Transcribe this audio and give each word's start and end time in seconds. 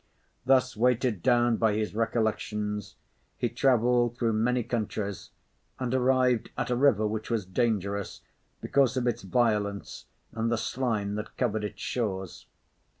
Thus 0.47 0.75
weighted 0.75 1.21
down 1.21 1.57
by 1.57 1.73
his 1.75 1.93
recollections, 1.93 2.95
he 3.37 3.49
travelled 3.49 4.17
through 4.17 4.33
many 4.33 4.63
countries 4.63 5.29
and 5.77 5.93
arrived 5.93 6.49
at 6.57 6.71
a 6.71 6.75
river 6.75 7.05
which 7.05 7.29
was 7.29 7.45
dangerous, 7.45 8.21
because 8.61 8.97
of 8.97 9.05
its 9.05 9.21
violence 9.21 10.05
and 10.31 10.51
the 10.51 10.57
slime 10.57 11.13
that 11.17 11.37
covered 11.37 11.63
its 11.63 11.83
shores. 11.83 12.47